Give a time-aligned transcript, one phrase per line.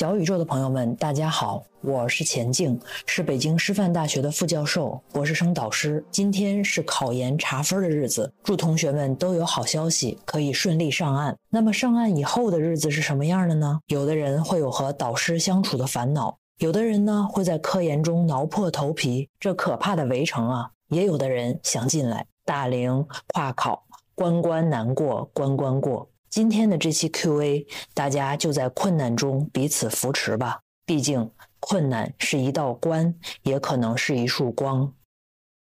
[0.00, 6.02] 小宇宙的朋友们，大家好，我是钱静，是北京师范大学的副教授、博士生导师。
[6.10, 11.36] 今天是考研查分的日子，祝同学们都有好消息，可以顺利上岸。
[11.50, 13.78] 那么上岸以后的日子是什么样的呢？
[13.88, 20.70] 有的人会有和导师相处的烦恼，有的人呢会在科研中挠破头皮，这可怕的围城啊！
[20.88, 26.08] 也有的人想进来，大龄跨考，关关难过关关过。
[26.30, 30.60] 今天的这期 Q&A，大家就在困难中彼此扶持吧。
[30.86, 33.12] 毕竟困难是一道关，
[33.42, 34.94] 也可能是一束光。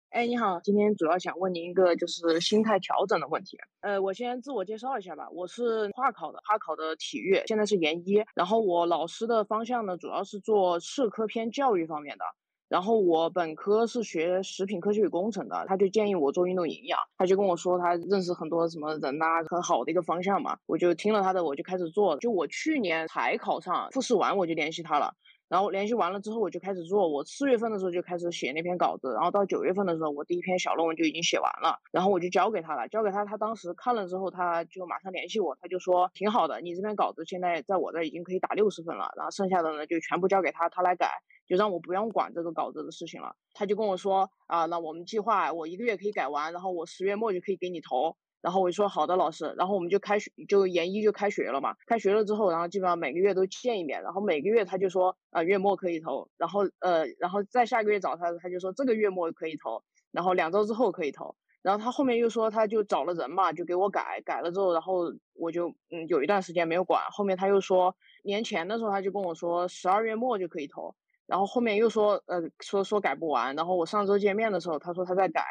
[0.10, 3.56] 哎，你好，今天主要想问您一个就是心态调整的问题。
[3.82, 8.24] 呃，我先自我介绍一下吧，我是跨考的，跨考的体育，现在是研一。
[8.34, 12.26] 然后我老师的方向呢，主要是做社科偏教育方面的。
[12.70, 22.18] 然后我本科是学食品科学与工程的，他就建议我做运动营养，他就跟我说他认识很多什么人呐，很好的一个方向嘛，我就听了他的，我就开始做。
[22.18, 25.14] 就我去年才考上，复试完我就联系他了，
[25.48, 27.08] 然后联系完了之后我就开始做。
[27.08, 41.08] 我四月份的时候就开始写那篇稿子，然后到九月份的时候，我第一篇小论文就已经写完了，然后我就交给他了，交给他，他当时看了之后，他就马上联系我，他就说挺好的，你这篇稿子现在在我这已经可以打六十分了，然后剩下的呢就全部交给他，他来改。
[41.48, 59.82] 就让我不用管这个稿子的事情了，他就跟我说啊，那我们计划我一个月可以改完，然后我十月末就可以给你投，然后我就说好的老师，然后我们就开学就研一就开学了嘛，开学了之后，然后基本上每个月都见一面，然后每个月他就说啊月末可以投，然后呃然后再下个月找他，他就说这个月末可以投，
[60.12, 70.94] 然后两周之后可以投，然后他后面又说他就找了人嘛，就给我改，改了之后，然后我就嗯有一段时间没有管，后面他又说年前的时候他就跟我说十二月末就可以投。
[71.28, 73.56] 然后后面又说，呃，说说改不完。
[73.56, 75.44] 然后我上周见面的时候，他说他在改，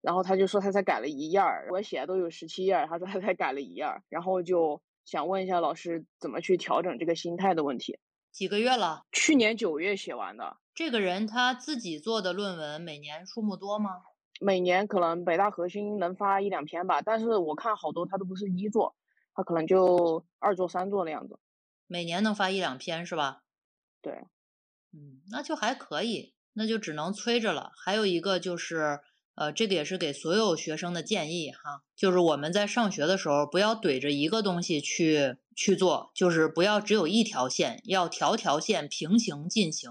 [0.00, 4.02] 然后他就说他才改了一页儿，我写的都有十七页，他说他才改了一页儿。
[4.08, 7.98] 然后就想问一下老师，怎么去调整这个心态的问题？
[8.32, 9.02] 几个月了？
[9.12, 10.56] 去年九月写完的。
[10.74, 13.90] 这个人他自己做的论文每年数目多吗？
[14.40, 18.96] 每年可能北大核心能发一两篇吧，但是我看好多他都不是一作，
[19.34, 21.38] 他可能就二作三作那样子。
[21.86, 23.42] 每年能发一两篇是吧？
[24.02, 24.24] 对。
[24.94, 27.72] 嗯，那就还可以，那就只能催着了。
[27.76, 29.00] 还有一个就是，
[29.34, 39.90] 呃，这个也是给所有学生的建议哈，就是我们在上学的时候不要怼着一个东西去去做，就是不要只有一条线，要条条线平行进行，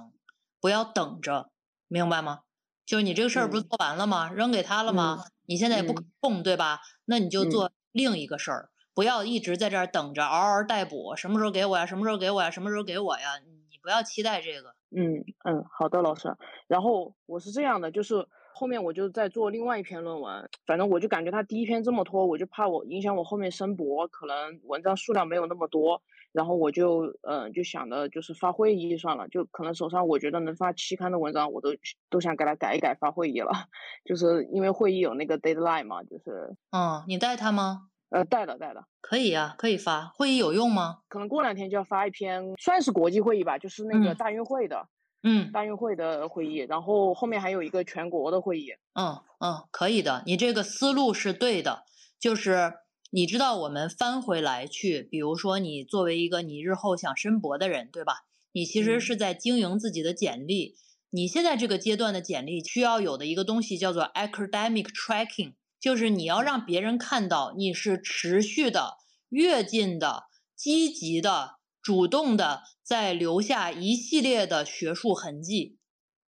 [0.62, 1.52] 不要等着，
[1.90, 2.40] 明白吗？
[2.86, 4.31] 就是你这个事儿不是做完了吗？
[4.31, 5.25] 扔给他了吗？
[5.46, 6.80] 你现在也不可控，对吧？
[7.06, 11.86] 那你就做另一个事儿，不要一直在这儿等着，嗷嗷待哺，什么时候给我呀？
[11.86, 12.50] 什么时候给我呀？
[12.52, 13.40] 什么时候给我呀？
[13.83, 14.69] 你不要期待这个。
[14.95, 16.33] 嗯嗯，好的，老师。
[16.67, 26.01] 然后我是这样的，就是后面我就在做另外一篇论文，反正我就感觉他第一篇这么拖，我就怕我影响我后面申博，可能文章数量没有那么多。
[26.31, 31.69] 然后我就嗯就想着就是发会议算了，就可能手上我觉得能发期刊的文章，我都
[32.09, 33.51] 都想给他改一改发会议了，
[34.05, 36.55] 就是因为会议有那个 deadline 嘛，就是。
[36.71, 37.89] 嗯，你带他吗？
[38.13, 40.13] 呃，带了带了，可以呀，可以发。
[40.16, 41.00] 会议有用吗？
[41.09, 44.88] 可能过两天就要发一篇，算是国际会议吧，就是那个大运会的，
[45.24, 46.57] 嗯，大运会的会议。
[46.57, 48.75] 然后后面还有一个全国的会议。
[48.94, 51.85] 嗯嗯，可以的，你这个思路是对的。
[52.19, 52.74] 就是
[53.09, 58.25] 你知道，我们翻回来去，比如说你作为一个你日后想申博的人，对吧？
[58.51, 60.75] 你其实是在经营自己的简历。
[61.09, 65.53] 你现在这个阶段的简历需要有的一个东西叫做 academic tracking。
[65.83, 68.94] 就是你要让别人看到你是持续的、
[69.27, 75.77] 跃进的、积极的、主动的，在留下一系列的学术痕迹。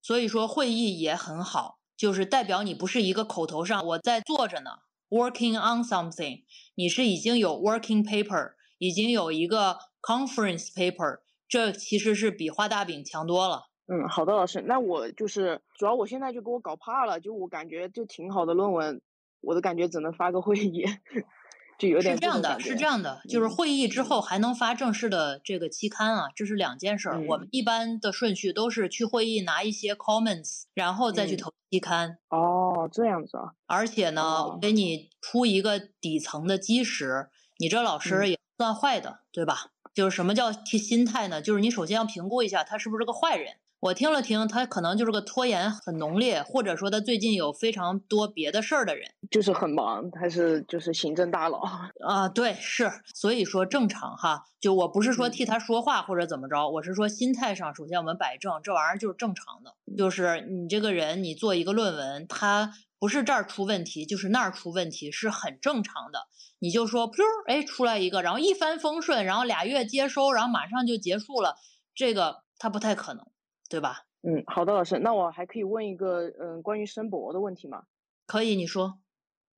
[0.01, 4.71] 所以说会议也很好，就是代表你不是一个口头上我在做着呢
[5.07, 6.43] ，working on something，
[6.75, 13.67] 你是已经有 working paper，已经有一个 conference paper，这其实是比画大饼强多了。
[13.87, 19.01] 嗯，好的，老师，那我就是主要我现在就给我搞怕了，就我感觉就挺好的论文。
[19.45, 20.85] 我的感觉只能发个会议，
[21.77, 27.21] 就有点是这样的，是这样的，就是会议之后还能发正式的这个期刊啊，这是两件事儿。
[27.27, 32.17] 我们一般的顺序都是去会议拿一些 comments，然后再去投期刊。
[32.29, 33.51] 哦，这样子啊。
[33.65, 37.27] 而且呢，给你铺一个底层的基石，
[37.59, 39.71] 你这老师也不算坏的，对吧？
[39.93, 41.41] 就是什么叫心态呢？
[41.41, 43.55] 就是你首先要评估一下他是不是个坏人。
[43.85, 51.59] 我听了听，他可能就是个拖延很浓烈，或者说他最近有非常多别的事儿的人，就是很忙，他是就是行政大佬。
[52.03, 66.21] 啊，对，是，所以说正常哈，就我不是说替他说话或者怎么着，我是说心态上，首先我们摆正，这玩意儿就是正常的，就是你这个人，你做一个论文，他不是这儿出问题，就是那儿出问题，是很正常的，
[66.57, 71.57] 你就说噗，哎，出来一个，然后一帆风顺，然后俩月接收，然后马上就结束了。
[71.93, 73.25] 这个他不太可能，
[73.69, 74.05] 对吧？
[74.21, 77.83] 嗯，好的，老师，那我还可以问一个嗯关于申博的问题吗？
[78.27, 78.99] 可以，你说。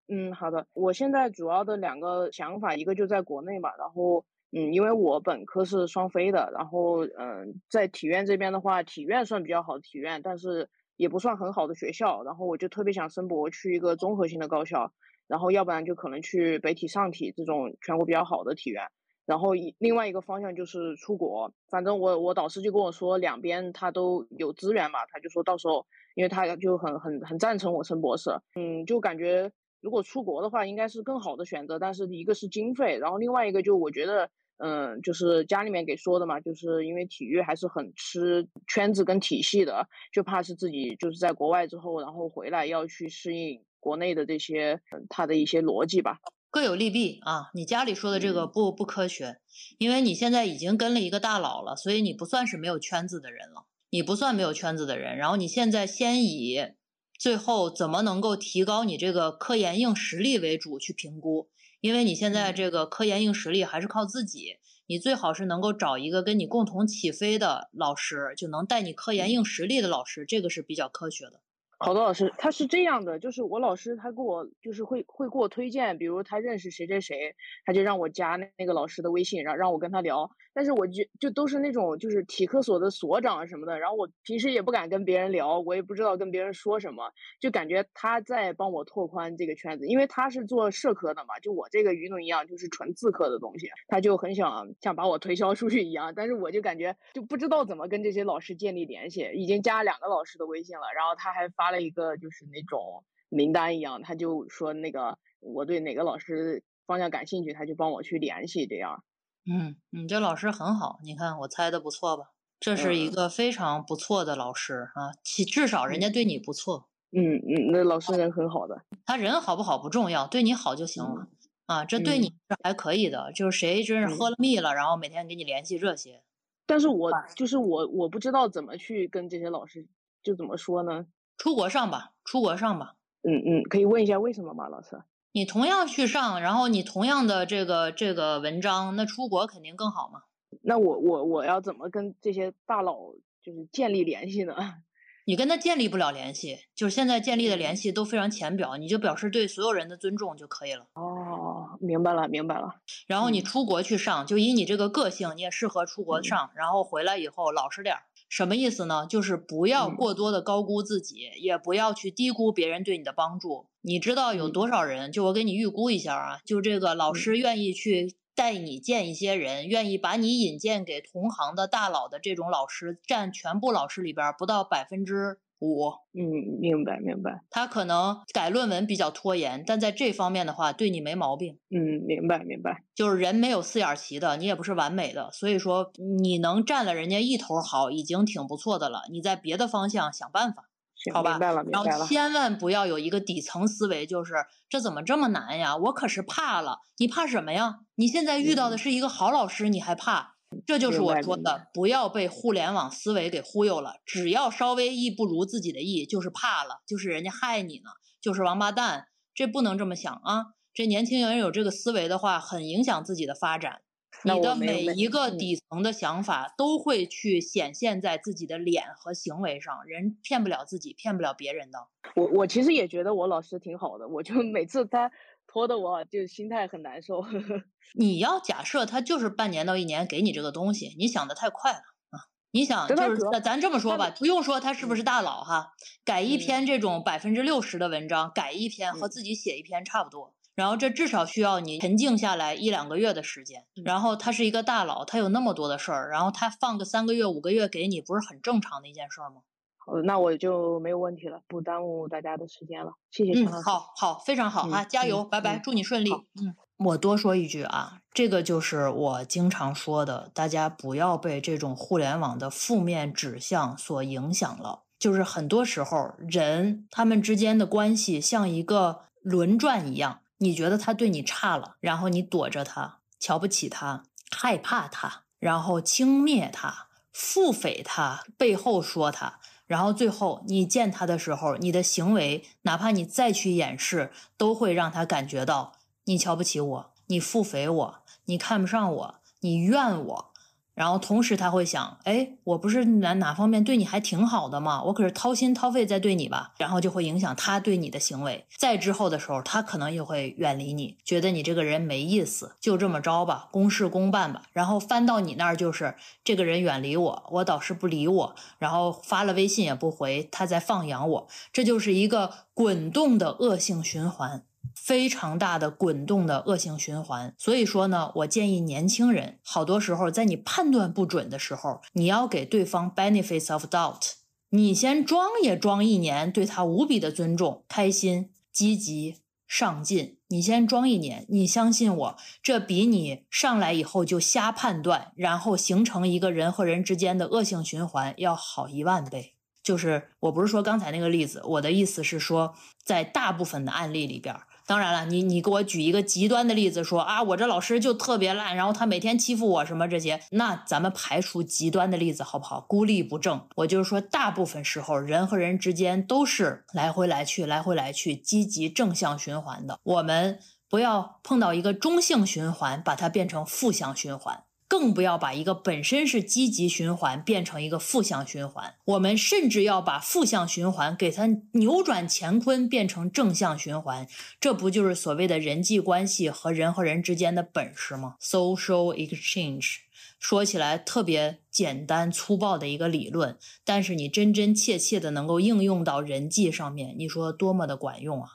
[0.08, 0.66] 嗯，好的。
[0.72, 14.92] 我现在主要的两个想法，一个就在国内嘛，然后嗯，因为我本科是双非的，然后嗯，在体院这边的话，体院算比较好的体院，但是也不算很好的学校，然后我就特别想申博去一个综合性的高校，
[15.26, 18.84] 然后要不然就可能去北体、上体这种全国比较好的体院，
[19.26, 25.84] 然后一另外一个方向就是出国，反正我我导师就跟我说，两边他都有资源嘛，他就说到时候，
[26.14, 29.52] 因为他就很很很赞成我升博士，嗯，就感觉。
[29.82, 46.18] 如果出国的话，应该是更好的选择，但是一个是经费，然后另外一个就我觉得，嗯，就是家里面给说的嘛，就是因为体育还是很吃圈子跟体系的，就怕是自己就是在国外之后，然后回来要去适应国内的这些他的一些逻辑吧，
[46.50, 47.50] 各有利弊啊。
[47.54, 49.40] 你家里说的这个不不科学，
[49.78, 56.74] 因为你现在已经跟了一个大佬了，所以你不算是没有圈子的人了，你不算没有圈子的人，然后你现在先以。
[57.18, 61.48] 最后怎么能够提高你这个科研硬实力为主去评估？
[61.80, 71.40] 因为你现在这个科研硬实力还是靠自己，你最好是能够找一个跟你共同起飞的老师，就能带你科研硬实力的老师，这个是比较科学的。
[71.78, 77.34] 好多老师他是这样的，就是我老师他给我就是会会给我推荐，比如他认识谁谁谁，
[77.66, 80.30] 他就让我加那那个老师的微信，让让我跟他聊。
[80.56, 109.04] 但是我就就都是那种就是体科所的所长什么的，然后我平时也不敢跟别人聊，我也不知道跟别人说什么，就感觉他在帮我拓宽这个圈子，因为他是做社科的嘛，就我这个鱼龙一样就是纯自科的东西，他就很想想把我推销出去一样，但是我就感觉就不知道怎么跟这些老师建立联系，已经加两个老师的微信了，然后他还发了一个就是那种名单一样，他就说那个我对哪个老师方向感兴趣，他就帮我去联系这样。
[109.48, 112.32] 嗯，你这老师很好，你看我猜的不错吧？
[112.58, 116.88] 这是一个非常不错的老师啊，其至少人家对你不错。
[117.12, 118.82] 嗯嗯，那老师人很好的。
[119.04, 121.28] 他人好不好不重要，对你好就行了
[121.66, 121.84] 啊。
[121.84, 126.22] 这对你是还可以的，就是谁真是喝了蜜了，然后每天给你联系这些。
[126.66, 129.86] 但是我就是我，我不知道怎么去跟这些老师，
[130.22, 131.06] 就怎么说呢？
[131.38, 132.94] 出国上吧，出国上吧。
[133.22, 135.00] 嗯嗯，可以问一下为什么吗，老师？
[135.36, 140.22] 你同样去上，然后你同样的这个这个文章，那出国肯定更好嘛？
[140.62, 143.12] 那我我我要怎么跟这些大佬
[143.42, 144.56] 就是建立联系呢？
[145.28, 150.86] 你跟他建立不了联系，就是现在建立的联系都非常浅表，你就表示对所有人的尊重就可以了。
[150.94, 152.76] 哦，明白了，明白了。
[153.06, 158.00] 然后你出国去上，就以你这个个性，你也适合出国上，然后回来以后老实点儿。
[158.28, 159.06] 什么意思呢？
[159.08, 163.66] 就是不要过多的高估自己，也不要去低估别人对你的帮助。
[163.82, 165.12] 你知道有多少人？
[165.12, 175.38] 就我给你预估一下啊，就这个老师愿意去带你见一些人，愿意把你引荐给同行的大佬的这种老师，占全部老师里边不到百分之。
[175.60, 177.42] 五，嗯，明白明白。
[177.50, 181.58] 他可能改论文比较拖延，但在这方面的话，对你没毛病。
[181.70, 182.84] 嗯，明白明白。
[182.94, 189.02] 就是人没有四眼齐的，你也不是完美的，所以说你能占了人家一头好，已经挺不错的了。
[189.10, 190.64] 你在别的方向想办法，
[191.12, 191.38] 好吧？
[191.38, 194.34] 然后千万不要有一个底层思维，就是
[194.68, 195.76] 这怎么这么难呀？
[195.76, 196.80] 我可是怕了。
[196.98, 197.80] 你怕什么呀？
[197.96, 200.35] 你现在遇到的是一个好老师，你还怕？
[200.64, 203.96] 这就是我说的，不要被互联网思维给忽悠了。
[204.04, 209.08] 只要稍微意不如自己的意，就是怕了，就是人家害你呢，就是王八蛋。
[209.34, 210.54] 这不能这么想啊！
[210.72, 213.82] 这年轻人有这个思维的话，很影响自己的发展。
[214.24, 219.84] 你的每一个底层的想法都会去显现在自己的脸和行为上。
[219.84, 221.88] 人骗不了自己，骗不了别人的。
[222.14, 225.10] 我我其实也觉得我老师挺好的，我就每次他。
[225.56, 227.24] 拖的我就心态很难受。
[227.96, 231.78] 你要假设他就是半年到一年给你这个东西，你想的太快了
[232.10, 232.28] 啊！
[232.50, 235.72] 你想就是咱这么说吧，不用说他是不是大佬哈，
[236.04, 240.34] 改一篇这种百分之六十的文章，改一篇和自己写一篇差不多。
[240.54, 243.64] 然后这至少需要你沉静下来一两个月的时间。
[243.82, 249.40] 然后他是一个大佬，他有那么多的事儿，然后他放个三个月五个月给你，不是很正常的一件事吗？
[249.86, 252.92] 好，那我就没有问题了，不耽误大家的时间了。
[253.12, 256.10] 谢谢嗯，好好，非常好啊，加油，拜拜，祝你顺利。
[256.10, 264.82] 嗯，我多说一句啊，这个就是我经常说的，大家不要被这种互联网的负面指向所影响了。
[264.98, 274.02] 就是很多时候人他们之间的关系像一个轮转一样，你觉得他对你差了，然后你躲着他，瞧不起他，
[274.34, 279.38] 害怕他，然后轻蔑他，腹诽他，背后说他。
[279.66, 285.72] 然后最后你见他的时候，你的行为，哪怕你再去掩饰，都会让他感觉到
[286.04, 290.32] 你瞧不起我，你腹诽我，你看不上我，你怨我，
[290.76, 294.82] 然后同时他会想，哎，我不是哪哪方面对你还挺好的吗？
[294.82, 298.46] 我可是掏心掏肺在对你吧，然后就会影响他对你的行为。
[298.58, 304.42] 再之后的时候，他可能也会远离你，觉得你这个人没意思，就这么着吧，公事公办吧。
[304.52, 314.42] 然后翻到你那儿就是这个人远离我，我导师不理我，然后发了微信也不回，他在放养我，这就是一个滚动的恶性循环。
[314.86, 324.12] 非常大的滚动的恶性循环，所以说呢，我建议年轻人，好多时候在你判断不准的时候，你要给对方 benefits of doubt，
[324.50, 329.16] 你先装也装一年，对他无比的尊重、开心、积极、
[329.48, 339.32] 上进，你先装一年，你相信我，这比你上来以后就瞎判断，然后形成一个人和人之间的恶性循环要好一万倍。
[339.64, 344.32] 就是我不是说刚才那个例子，我的意思是说，在大部分的案例里边。
[344.66, 352.60] 当然了，你你给我举一个极端的例子，说啊，我这老师就特别烂，然后他每天欺负我什么这些，那咱们排除极端的例子好不好？
[352.62, 353.46] 孤立不正。
[353.54, 359.78] 我就是说，大部分时候人和人之间都是来回来去，来回来去，积极正向循环的。
[359.84, 364.42] 我们不要碰到一个中性循环，把它变成负向循环。
[364.68, 368.74] 更不要把一个本身是积极循环变成一个负向循环。
[368.84, 374.08] 我们甚至要把负向循环给它扭转乾坤，变成正向循环。
[374.40, 379.76] 这不就是所谓的人际关系和人和人之间的本事吗？Social exchange
[380.18, 388.30] 说起来特别简单粗暴的一个理论，但是你真真切切的能够应用到人际上面，你说多么的管用啊！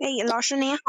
[0.00, 0.82] 哎，老师您好，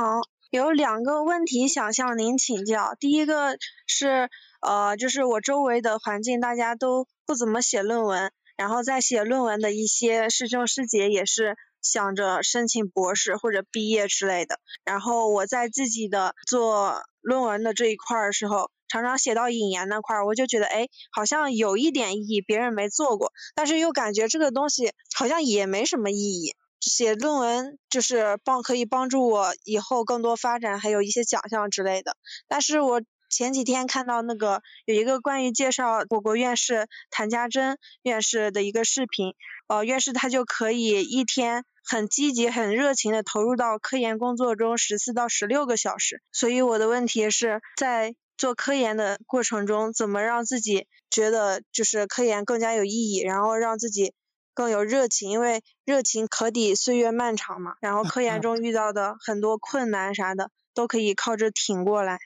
[0.49, 2.95] 有两个问题想向您请教。
[2.99, 4.31] 第一个是。
[4.61, 14.59] 呃，就是我周围的环境，大家都不怎么写论文，然后在写论文的一些师兄师姐也是想着申请博士或者毕业之类的。
[14.85, 26.53] 然后我在自己的做论文的这一块儿的时候，常常写到引言那块儿，我就觉得，哎，好像有一点意义，别人没做过，但是又感觉这个东西好像也没什么意义。
[26.79, 32.15] 写论文就是帮可以帮助我以后更多发展，还有一些奖项之类的，
[32.47, 33.01] 但是我。
[33.31, 39.33] 前几天看到那个有一个关于介绍我国院士谭家珍院士的一个视频，
[39.67, 46.21] 呃，院士他就可以一天很积极、很热情的投入到科研工作中十四到十六个小时。
[46.33, 54.13] 所以我的问题是在做科研的过程中，怎么让自己觉得就是科研更加有意义，然后让自己
[54.53, 57.75] 更有热情，因为热情可抵岁月漫长嘛。
[57.79, 62.19] 然后科研 中遇到的很多困难啥的，都可以靠着挺过来。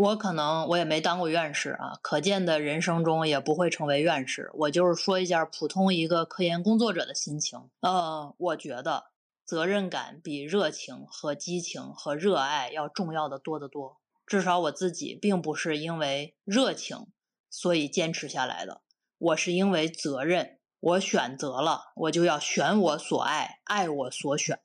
[0.00, 4.50] 我可能我也没当过院士啊，可见的人生中也不会成为院士。
[4.54, 7.68] 我就是说一下普通一个科研工作者的心情。
[7.80, 9.10] 呃，我觉得
[9.44, 14.00] 责任感比热情和激情和热爱要重要的多得多。
[14.26, 17.08] 至少我自己并不是因为热情
[17.50, 18.80] 所以坚持下来的，
[19.18, 24.60] 我是因为责任，我选择了，我就要选我所爱，爱我所选。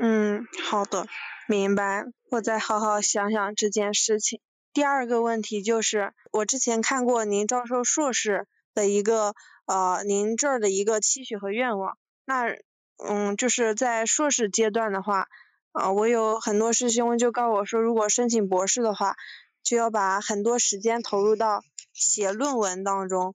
[0.00, 1.04] 嗯，好的，
[1.46, 2.06] 明白。
[2.30, 4.40] 我再好好想想这件事情。
[4.72, 9.34] 第二个问题就是，我之前看过您招收硕士的一个
[9.66, 11.98] 呃，您这儿的一个期许和愿望。
[12.24, 12.56] 那
[12.96, 15.26] 嗯，就是在硕士阶段的话，
[15.72, 19.16] 呃，我有很多师兄就告诉我说，如果申请博士的话，
[19.64, 23.34] 就要把很多时间投入到写论文当中。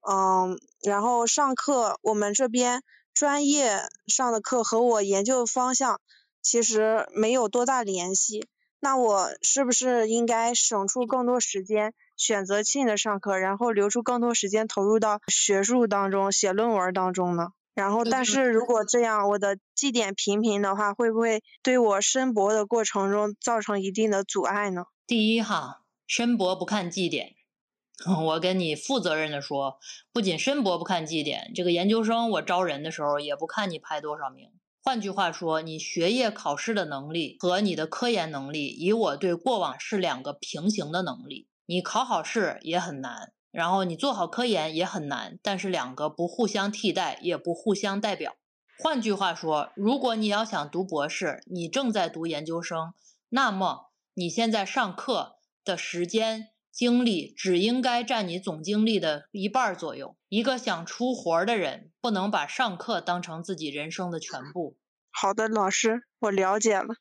[0.00, 2.82] 嗯，然后上课，我们这边
[3.14, 6.00] 专业上的课和我研究方向
[6.42, 8.46] 其实没有多大联系。
[8.84, 17.50] 那我是不是应该省出更多时间，选择性的上课，然后留出更多时间投入到学术当中、写论文当中呢？
[17.74, 24.86] 然后，但是如果这样，我的绩点平平的话，会不会对我申博的过程中造成一定的阻碍呢？
[25.06, 27.36] 第一哈，申博不看绩点，
[28.26, 29.78] 我跟你负责任的说，
[30.12, 34.50] 不仅申博不看绩点，这个研究生我招人的时候也不看你排多少名。
[34.84, 41.46] 换句话说，你学业考试的能力和你的科研能力，以我对过往是两个平行的能力。
[41.66, 48.34] 你考好试也很难，然后你做好科研也很难，但是两个不互相替代，也不互相代表。
[48.76, 52.92] 换句话说，如果你要想读博士，你正在读研究生，
[53.28, 56.48] 那么你现在上课的时间。
[56.72, 60.16] 精力只应该占你总精力的一半左右。
[60.30, 64.78] 一个想出活的人，不能把上课当成自己人生的全部。
[65.10, 66.94] 好的，老师，我了解了，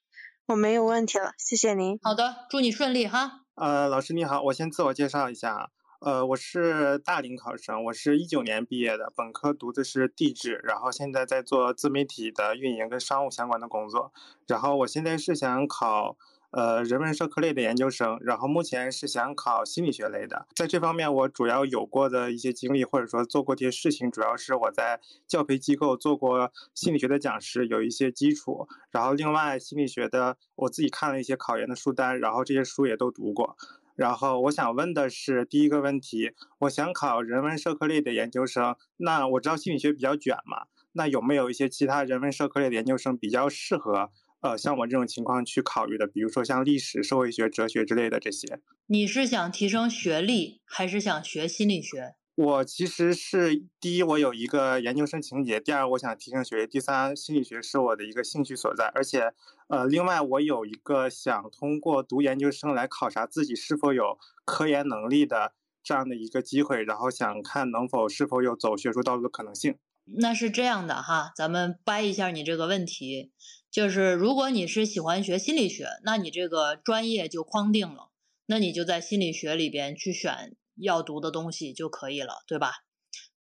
[0.48, 1.98] 我没有问题了，谢谢您。
[2.04, 3.46] 好的，祝你顺利哈。
[3.56, 14.12] 呃，老师你好，我先自我介绍一下，呃，我是大龄考生，我是一九年毕业的，本科读的是地质，然后现在在做自媒体的运营跟商务相关的工作，
[14.48, 16.18] 然后我现在是想考。
[16.52, 20.48] 呃人文社科类的研究生，然后目前是想考心理学类的。
[20.56, 28.68] 在这方面，我主要有过的一些经历，或者说做过这些事情，主要是我在教培机构做过心理学的讲师，有一些基础。
[28.92, 33.56] 然后另外心理学的，我自己看了一些考研的书单，然后这些书也都读过。
[33.96, 44.10] 然后我想问的是，第一个问题，我想考人文社科类的研究生，那我知道心理学比较卷嘛，那有没有一些其他人文社科类的研究生比较适合，
[44.42, 46.06] 呃，像我这种情况去考虑的？
[46.08, 48.60] 比如说像历史、社会学、哲学之类的这些。
[48.88, 52.16] 你是想提升学历，还是想学心理学？
[52.34, 58.88] 我其实是第一，我有一个研究生情节；第二，我想提升学历；第三，心理学是我的一个兴趣所在。
[58.96, 59.32] 而且，
[59.68, 69.78] 呃，另外我有一个想通过读研究生来考察自己是否有科研能力的这样的一个机会，然后想看能否是否有走学术道路的可能性。
[70.18, 73.32] 那是这样的哈，咱们掰一下你这个问题，
[73.72, 78.10] 就是如果你是喜欢学心理学，那你这个专业就框定了，
[78.46, 80.56] 那你就在心理学里边去选。
[80.78, 82.72] 要读的东西就可以了，对吧？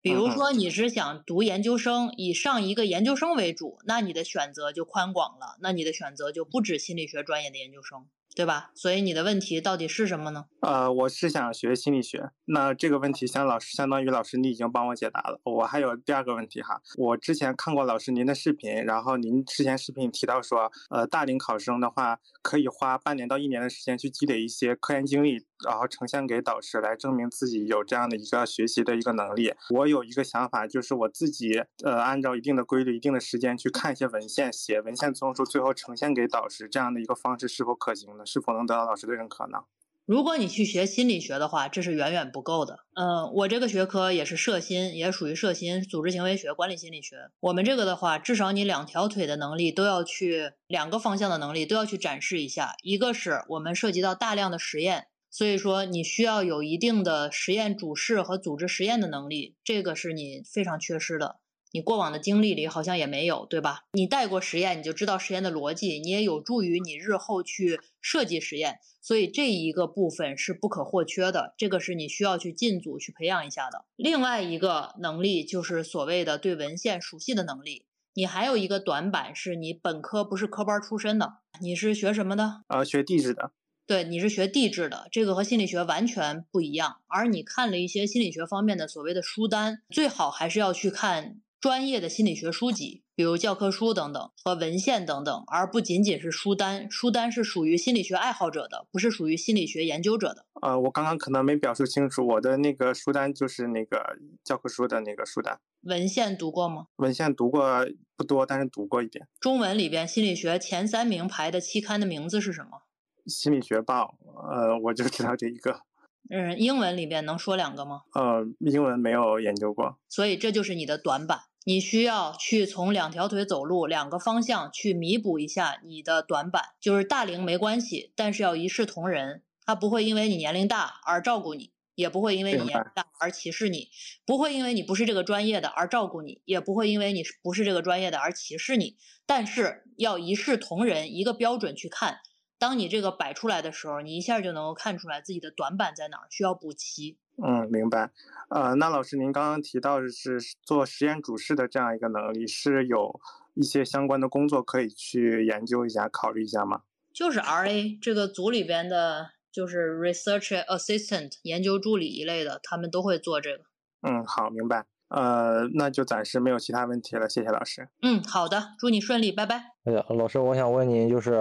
[0.02, 8.06] 比如说你是想读研究生，以上一个研究生为主，那你的选择就宽广了，那你的选择就不止心理学专业的研究生。
[8.34, 8.70] 对吧？
[8.74, 10.46] 所以你的问题到底是什么呢？
[10.60, 12.30] 呃，我是想学心理学。
[12.46, 15.40] 那这个问题，相老师相当于老师你已经帮我解答了。
[15.44, 16.80] 我还有第二个问题哈。
[16.96, 29.52] 我之前看过老师您的视频，然后您之前视频提到说，呃，大龄考生的话，可以花半年到一年的时间去积累一些科研经历，然后呈现给导师来证明自己有这样的一个学习的一个能力。
[29.70, 38.10] 我有一个想法，就是我自己呃，按照一定的规律、一定的时间去看一些文献，写文献综述，最后呈现给导师，这样的一个方式是否可行？
[38.24, 39.64] 是否能得到老师的认可呢？
[40.06, 42.80] 如果你去学心理学的话，这是远远不够的。
[42.94, 47.30] 嗯，我这个学科也是社心，也属于社心，组织行为学、管理心理学。
[47.38, 52.74] 我们这个的话，至少你两条腿的能力都要去，两个方向的能力都要去展示一下。
[52.82, 61.36] 一个是我们涉及到大量的实验，所以说你需要有一定的实验主事和组织实验的能力，这个是你非常缺失的。
[61.72, 63.84] 你过往的经历里好像也没有，对吧？
[63.92, 73.84] 你带过实验，你就知道实验的逻辑，你也有助于你日后去设计实验，所以这一个部分是不可或缺的，这个是你需要去进组去培养一下的。
[73.94, 77.86] 另外一个能力就是所谓的对文献熟悉的能力。
[78.14, 82.62] 你还有一个短板是你本科不是科班出身的，你是学什么的？
[82.66, 83.52] 呃，学地质的。
[83.86, 87.00] 对，你是学地质的，这个和心理学完全不一样。
[87.06, 91.40] 而你看了一些心理学方面的所谓的书单，最好还是要去看。
[91.60, 96.90] 专业的心理学书籍，比如教科书等等和文献等等，而不仅仅是书单。
[96.90, 100.46] 书单是属于心理学爱好者的，不是属于心理学研究者的。
[100.62, 105.60] 呃，我刚刚可能没表述清楚，我的那个书单就是那个教科书的那个书单。
[105.82, 106.86] 文献读过吗？
[106.96, 109.28] 文献读过不多，但是读过一点。
[109.38, 112.84] 中文里边心理学前三名排的期刊的名字是什么？
[113.26, 114.14] 心理学报。
[114.50, 115.82] 呃，我就知道这一个。
[116.30, 118.02] 嗯，英文里边能说两个吗？
[118.14, 119.98] 呃，英文没有研究过。
[120.08, 121.40] 所以这就是你的短板。
[121.64, 126.70] 你需要去从两条腿走路，两个方向去弥补一下你的短板。
[126.80, 129.42] 就是大龄没关系，但是要一视同仁。
[129.66, 133.90] 他不会因为你年龄大而照顾你，也不会因为你年龄大而歧视你，
[134.24, 138.96] 不会因为你不是这个专业的而照顾你，也不会因为你不是这个专业的而歧视你。
[139.26, 142.20] 但是要一视同仁，一个标准去看。
[142.60, 147.16] 当你这个摆出来的时候，你一下就能够看出来自己的短板在哪儿，需要补齐。
[147.42, 148.10] 嗯，明白。
[148.50, 153.18] 呃，那老师，您刚刚提到的是做实验主事的这样一个能力，是有
[153.54, 156.82] 一些相关的工作可以去研究一下、考虑一下吗？
[157.14, 163.64] 就是 RA 这个组里边的，就是 Research Assistant 研究助理一类的，他们都会做这个。
[164.02, 164.84] 嗯，好，明白。
[165.08, 167.88] 呃，那就暂时没有其他问题了，谢谢老师。
[168.02, 169.72] 嗯，好的，祝你顺利，拜拜。
[169.84, 171.32] 哎呀，老师，我想问您，就是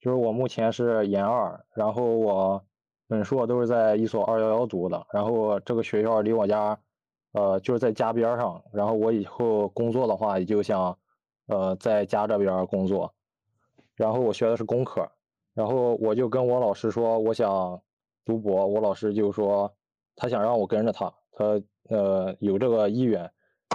[0.00, 2.64] 就是我目前是研二，然后我。
[3.10, 6.78] 本硕都是在一所二幺幺读的，然后这个学校离我家，
[7.32, 8.62] 呃，就是在家边上。
[8.72, 10.96] 然后我以后工作的话，也就想，
[11.48, 13.12] 呃，在家这边工作。
[13.96, 15.10] 然后我学的是工科，
[15.54, 17.82] 然后我就跟我老师说，我想
[18.24, 18.64] 读博。
[18.64, 19.74] 我老师就说，
[20.14, 23.28] 他想让我跟着他，他呃有这个意愿。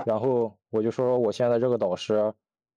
[0.06, 2.34] 然后我就说，我现在这个导师，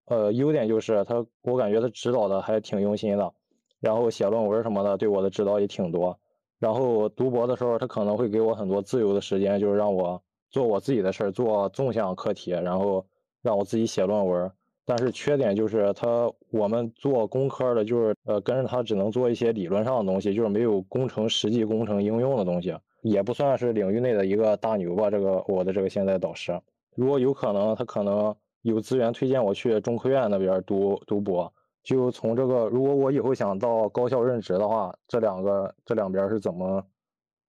[0.06, 3.32] 呃，优点就是他，我感觉他指导的还挺用心的，
[3.80, 6.18] 然后写论文什么的，对我的指导也挺多。
[6.58, 13.06] 然后读博的时候，他可能会给我很多自由的时间，就是让我做我自己的事儿，做纵向课题，然后
[13.42, 14.50] 让我自己写论文。
[14.84, 25.10] 但是缺点就是他我们做工科的，就是呃跟着他只能做一些理论上的东西，就是没有工程实际工程应用的东西，也不算是领域内的一个大牛吧。
[25.10, 26.58] 这个我的这个现在导师，
[26.96, 31.52] 如果有可能，他可能有资源推荐我去中科院那边读读博。
[31.88, 36.87] 就从这个，如果我以后想到高校任职的话，这两个这两边是怎么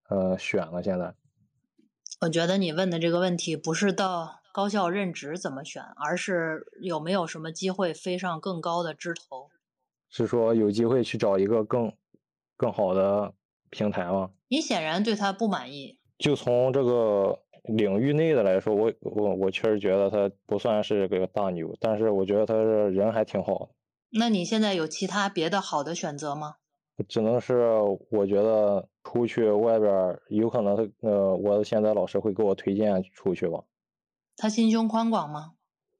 [0.07, 0.81] 呃选呢？
[0.81, 1.13] 现在？
[2.21, 9.49] 我觉得你问的这个问题不是到高校任职怎么选，而是有没有什么机会飞上更高的枝头。
[10.09, 11.91] 是说有机会去找一个更
[12.55, 13.33] 更好的
[13.69, 14.29] 平台吗？
[14.47, 15.99] 你显然对他不满意。
[16.17, 23.69] 就从这个领域内的来说，我我我确实觉得他不算是个大牛，但是我觉得他是人还挺好的。
[24.11, 26.55] 那你现在有其他别的好的选择吗？
[27.07, 27.77] 只能是
[28.09, 33.63] 我觉得出去外边有可能他呃，我现在老师会给我推荐出去吧。
[34.35, 35.53] 他心胸宽广吗？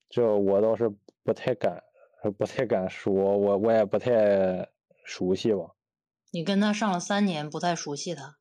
[0.09, 0.89] 这我倒是
[1.23, 1.83] 不太敢。
[2.37, 4.67] 不太敢说，我我也不太
[5.05, 5.73] 熟悉吧。
[6.33, 8.35] 你跟他上了三年，不太熟悉他。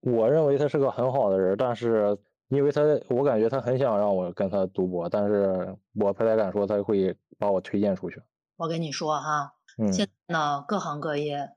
[0.00, 8.20] 我认为他是个很好的人，但是因为他，我感觉他很想让我跟他读博，但是我不太敢说他会把我推荐出去。
[8.56, 9.54] 我跟你说哈，
[9.92, 11.50] 现在呢，各行各业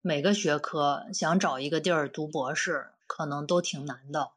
[0.00, 4.30] 每个学科想找一个地儿读博士，可能都挺难的。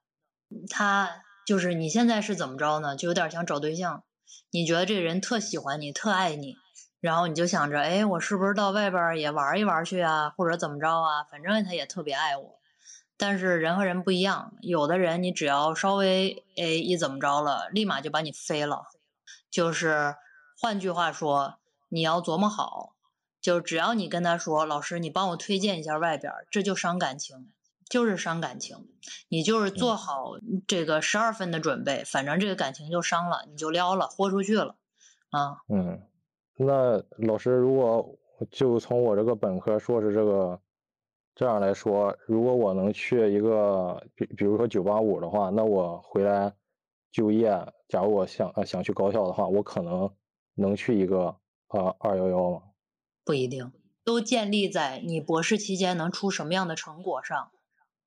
[0.69, 2.95] 他就是你现在是怎么着呢？
[2.95, 4.03] 就有点想找对象。
[4.49, 6.55] 你觉得这人特喜欢你，特爱你，
[6.99, 11.23] 然后你就想着，哎，我是不是到外边也玩一玩去啊，或者怎么着啊？
[11.29, 12.59] 反正他也特别爱我。
[13.17, 18.85] 但是人和人不一样，有的人你只要稍微哎一怎么着了，立马就把你飞了。
[19.51, 20.15] 就是
[20.59, 21.58] 换句话说，
[21.89, 22.95] 你要琢磨好，
[23.41, 27.51] 就只要你跟他说，老师，你帮我推荐一下外边，这就伤感情。
[27.89, 28.87] 就是伤感情，
[29.29, 30.33] 你就是做好
[30.67, 34.75] 这个十二分的准备，反正这个感情就伤了，你就撩了，豁出去了，
[35.31, 35.57] 啊。
[35.69, 35.99] 嗯，
[36.55, 38.15] 那老师，如果
[38.51, 40.61] 就从我这个本科、硕士这个
[41.33, 46.53] 这样来说，如果我能去一个，比比如说九八五的话，那我回来
[47.11, 47.49] 就业，
[47.87, 50.07] 假如我想呃想去高校的话，我可能
[50.53, 51.35] 能去一个
[51.69, 52.61] 呃二幺幺吗？
[53.23, 53.71] 不一定，
[54.03, 57.51] 都建立在你博士期间能出什么样的成果上。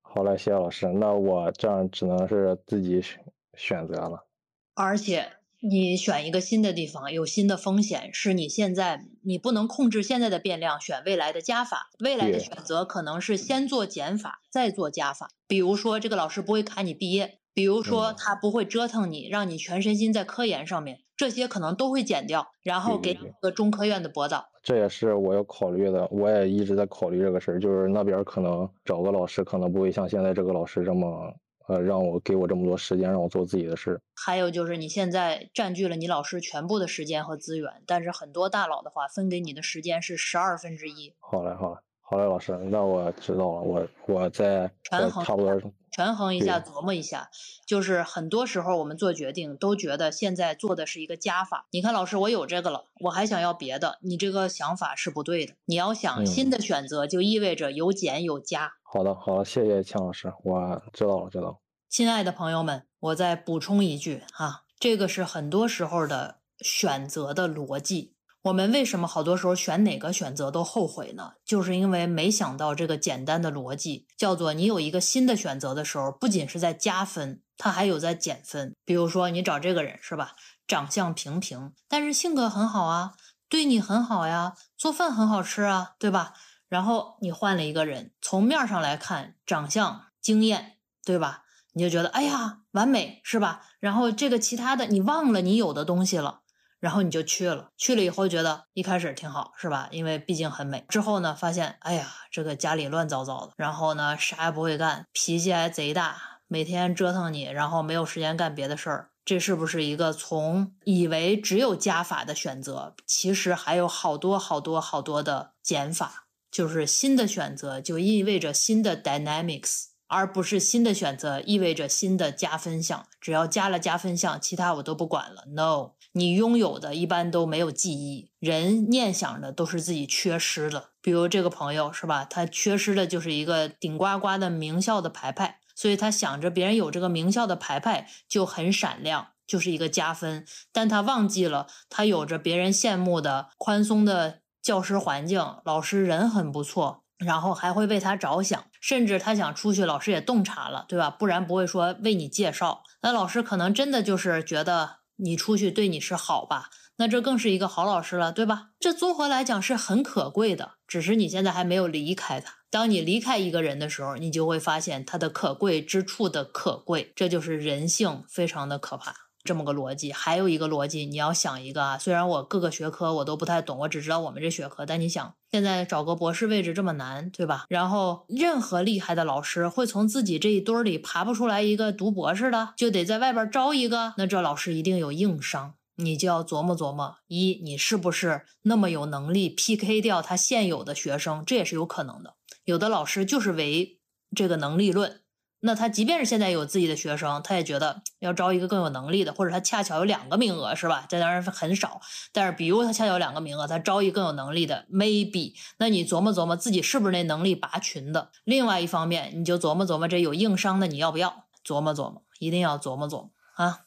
[0.01, 0.87] 好嘞，谢谢老师。
[0.87, 3.23] 那我这样只能是自己选
[3.55, 4.27] 选择了。
[4.75, 11.89] 而且你选一个新的地方，有新的风险，是你现在你不能控制现在的变量，选未来的加法。
[11.99, 15.29] 未来的选择可能是先做减法，再做加法。
[15.47, 20.99] 比如说，这个老师不会卡你毕业；比如说，他不会折腾你，让你全身心在科研上面。
[21.15, 24.45] 这些可能都会减掉，然后给你个中科院的博导。
[24.61, 27.59] 这也是我要考虑的，我也一直在考虑这个事儿。
[27.59, 31.33] 就是那边可能找个老师，可能不会像现在这个老师这么，
[31.67, 33.99] 呃，让我给我这么多时间，让我做自己的事。
[34.15, 41.13] 还有就是你现在占据了你老师全部的时间和资源，但是很多大佬的话分给你的时间是十二分之一。
[41.19, 41.79] 好嘞，好嘞。
[42.05, 45.59] 好嘞，老师，那我知道了，我我再权衡差不多
[45.93, 47.29] 权衡一下，琢磨一下。
[47.65, 51.67] 就是很多时候我们做决定都觉得现在做的是一个加法。
[51.71, 55.53] 你看，老师，我有这个了，我还想要别的，你这个想法是不对的。
[55.65, 58.73] 你要想新的选择，就意味着有减有加。
[58.83, 61.57] 好的，好的，谢谢钱老师，我知道了，知道了。
[61.89, 68.15] 亲爱的朋友们，我再补充一句哈，这个是很多时候的选择的逻辑。
[68.43, 71.35] 我们为什么好多时候选哪个选择都后悔呢？
[71.45, 78.75] 就是因为没想到这个简单的逻辑，叫做你有一个新的选择的时候，不仅是在加分，它还有在减分。
[78.83, 80.33] 比如说你找这个人是吧，
[80.67, 83.13] 长相平平，但是性格很好啊，
[83.47, 86.33] 对你很好呀，做饭很好吃啊，对吧？
[86.67, 91.43] 然后你换了一个人，从面上来看，长相惊艳，对吧？
[91.75, 93.61] 你就觉得哎呀完美是吧？
[93.79, 96.41] 然后这个其他的你忘了你有的东西了。
[96.83, 99.87] 然后你就去了，去了以后觉得一开始挺好，是吧？
[99.89, 100.83] 因为毕竟很美。
[100.89, 109.11] 之后呢，发现哎呀，这个家里乱糟糟的，然后呢，啥也不会干，脾气还贼大，每天折腾你，然后没有时间干别的事儿。
[109.23, 116.25] 这是不是一个从以为只有加法的选择，其实还有好多好多好多的减法？
[116.51, 123.07] 就是新的选择就意味着新的 dynamics，而不是新的选择意味着新的加分项。
[123.21, 125.45] 只要加了加分项，其他我都不管了。
[125.47, 125.93] No。
[126.15, 130.91] 你拥有的一般都没有记忆，人念想的都是自己缺失的。
[131.01, 132.23] 比如这个朋友是吧？
[132.23, 140.45] 他缺失的就是一个顶呱呱的名校的牌牌，所以他想着别人有这个名校的牌牌就很闪亮，就是一个加分。
[140.71, 151.09] 但他忘记了，他有着别人羡慕的宽松的教师环境，老师人很不错，然后还会为他着想，甚至他想出去，老师也洞察了，对吧？
[151.09, 152.83] 不然不会说为你介绍。
[153.01, 155.02] 那老师可能真的就是觉得。
[155.17, 156.69] 你出去对你是好吧？
[156.97, 158.69] 那这更是一个好老师了，对吧？
[158.79, 162.57] 这综合来讲是很可贵的，只是你现在还没有离开他。
[162.69, 169.15] 当你离开一个人的时候，你就会发现他的可贵之处的可贵，这就是人性，非常的可怕。
[169.43, 170.13] 这么个逻辑。
[170.13, 177.65] 还有一个逻辑，你要想一个啊，虽然我各个学科我都不太懂，我只知道我们这学科，但你想，现在找个博士位置这么难，对吧？
[177.69, 185.75] 然后任何厉害的老师会从自己这一堆儿里爬不出来一个读博士的，就得在外边招一个，那这老师一定有硬伤。
[185.97, 192.33] 你就要琢磨琢磨，一你是不是那么有能力 PK 掉他现有的学生，这也是有可能的。
[192.65, 193.99] 有的老师就是唯
[194.35, 195.21] 这个能力论，
[195.65, 201.05] 那他即便是现在有自己的学生，他也觉得要招一个更有能力的，或者他恰巧有两个名额，是吧？
[201.07, 202.01] 这当然是很少，
[202.33, 205.53] 但是比如他恰巧有两个名额，他招一个更有能力的，maybe。
[205.77, 208.29] 那你琢磨琢磨自己是不是那能力拔群的？
[208.43, 211.45] 另外一方面，你就琢磨琢磨这有硬伤的你要不要？
[211.65, 213.85] 琢磨琢磨，一定要琢磨琢磨啊！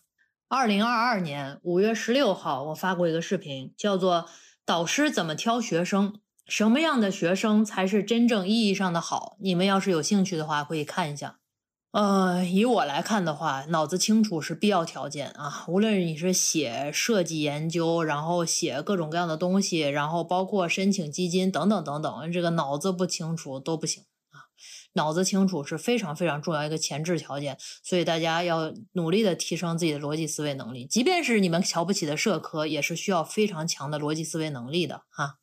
[0.49, 4.23] 二零二二年五月十六号，我发过一个视频，叫做
[4.65, 6.13] 《导师怎么挑学生》，
[6.47, 9.37] 什么样的学生才是真正意义上的好？
[9.41, 11.37] 你们要是有兴趣的话，可以看一下。
[11.97, 15.65] 呃，以我来看的话，脑子清楚是必要条件啊。
[15.67, 24.53] 无论你是写设计研究，然后写各种各样的东西，然后包括申请基金等等等等，这个脑子不清楚都不行啊。
[24.93, 30.85] 脑子清楚是非常非常重要一个前置条件，所以大家要努力的提升自己的逻辑思维能力。
[30.85, 35.37] 即便是你们瞧不起的社科，也是需要非常强的逻辑思维能力的哈。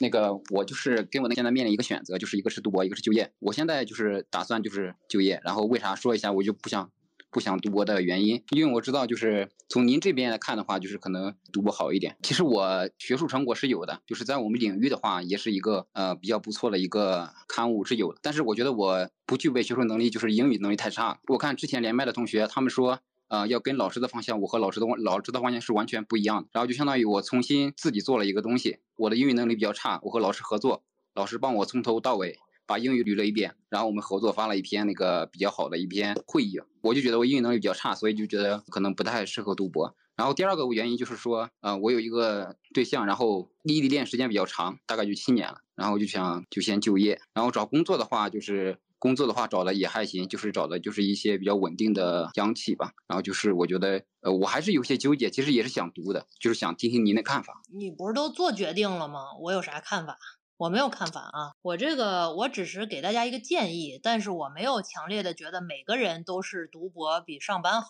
[0.00, 3.32] 那个我就是跟我那现在面临一个选择，就是一个是读博，一个是就业。
[3.38, 6.90] 我现在就是打算就是就业，然后为啥说一下，我就不想。
[7.28, 12.16] 不想读博的原因，因为我知道，就是从您这边来看的话，就是可能读博好一点。
[12.22, 18.20] 其实我学术成果是有的，就是在我们领域的话，也是一个呃比较不错的一个刊物是有的。
[18.22, 21.20] 但是我觉得我不具备学术能力，就是英语能力太差。
[21.26, 26.48] 我看之前连麦的同学，他们说，呃，要跟老师的方向，我和老师的老师的方向是完全不一样的。
[26.52, 30.82] 然后就相当于我重新自己做了一个东西，我的英语能力比较差，我和老师合作，
[31.14, 32.38] 老师帮我从头到尾。
[32.68, 36.58] 把英语捋了一遍，然后我们合作发了一篇那个比较好的一篇会议。
[36.80, 39.94] 我就觉得我英语能力比较差，所以就觉得可能不太适合读博。
[40.16, 45.60] 然后第二个原因就是说，呃，我有一个对象，然后异地恋时间比较长，大概就七年了。
[45.76, 52.92] 然后就想就先就业，然后找工作的话，就是工作的话找的也还行，就是找的就是一些比较稳定的央企吧。
[53.06, 57.60] 然后就是我觉得，呃，我还是有些纠结，其实也是想读的，就是想听听您的看法。
[57.72, 59.36] 你不是都做决定了吗？
[59.40, 60.18] 我有啥看法？
[60.58, 67.88] 我没有看法啊，我这个我只是给大家一个建议，但是我没有强烈的觉得每个人都是读博比上班好。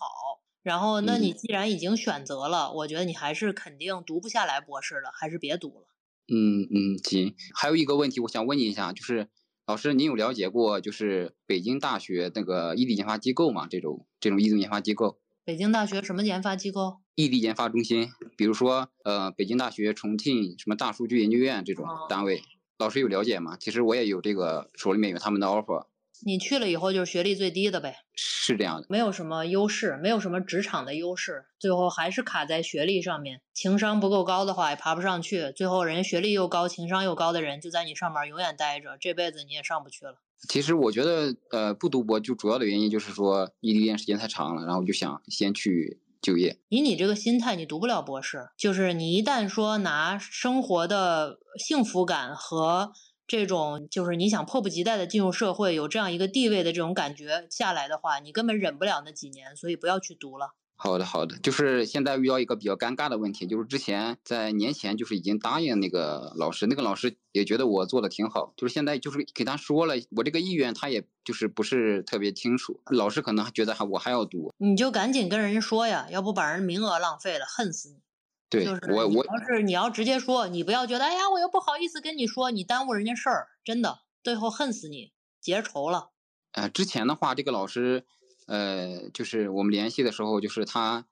[0.64, 5.86] 然后，那你既然已经选择了，我觉得你还是肯定读不下来博士了，还是别读了。
[6.26, 7.36] 嗯嗯，行。
[7.54, 9.28] 还有一个问题，我想问你一下，就是
[9.66, 13.66] 老师，您有了解过就是北京大学那个异地研发机构吗？
[13.68, 15.18] 这种这种异地研发机构？
[15.44, 16.98] 北京大学什么研发机构？
[17.16, 22.44] 异地研发中心，比如说呃，北京大学重庆什么大数据研究院这种单位。
[22.78, 23.56] 老师有了解吗？
[23.58, 25.86] 其实我也有这个手里面有他们的 offer。
[26.24, 27.96] 你去了以后就是学历最低的呗？
[28.14, 33.42] 是这样的，没有什么优势，没有什么职场的优势，最后还是卡在学历上面。
[33.52, 40.16] 情商不够高的话也爬不上去，最后人学历又高、情商又高的人就在你上面永远待着，这辈子你也上不去了。
[40.48, 46.00] 其实我觉得，呃，不读博就主要的原因就是说异地恋时间太长了，然后就想先去。
[46.22, 48.48] 就业，以你这个心态，你读不了博士。
[48.56, 52.90] 就是你一旦说拿生活的幸福感和
[53.26, 60.52] 这种，就是你想迫不及待的进入社会，有这样一个地位的这种感觉下来的话，你根本忍不了那几年，所以不要去读了。
[60.78, 77.96] 好的，好的，就是现在遇到一个比较尴尬的问题，就是之前在年前就是已经答应那个老师，那个老师也觉得我做的挺好，就是现在就是给他说了我这个意愿，他也就是不是特别清楚，老师可能觉得还我还要读，你就赶紧跟人家说呀，要不把人名额浪费了，恨死你。
[78.48, 86.10] 对，我我要是你要直接说，你不要觉得哎呀，我又不好意思跟你说，你耽误人家事儿，真的，最后恨死你，结仇了。
[86.52, 88.04] 呃，之前的话，这个老师。
[88.46, 91.08] 呃，就是我们联系的时候，就是他，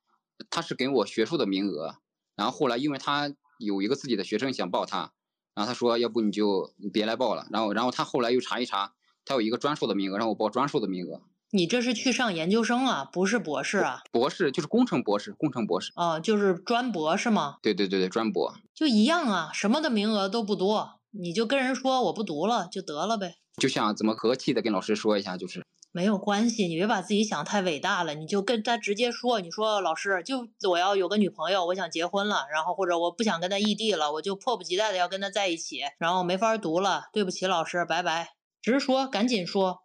[0.50, 1.96] 他是给我学术的名额，
[2.36, 5.12] 然后后来因为他有一个自己的学生想报他，
[5.52, 8.94] 然后他说要不你就别来报了，然后然后他后来又查一查，
[9.24, 11.22] 他有一个专硕的名额，让我报专硕的名额。
[11.56, 14.02] 你这是去上研究生啊，不是博士啊？
[14.10, 15.92] 博士就是工程博士，工程博士。
[15.94, 17.58] 哦，就是专博是吗？
[17.62, 18.52] 对对对对，专博。
[18.74, 23.36] 就一样啊，什么的名额都不多，你就跟人说我不读了就得了呗。
[23.56, 25.62] 就想怎么和气的跟老师说一下，就是。
[25.92, 39.82] 没有关系，你别把自己想太伟大了，你就跟他直接说，你说老师，就我要有个女朋友，我想结婚了，然后或者我不想跟他异地了，我就迫不及待的要跟他在一起，然后没法读了，对不起老师，拜拜，直说，赶紧说，